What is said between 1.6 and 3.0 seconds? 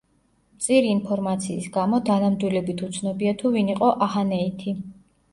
გამო, დანამდვილებით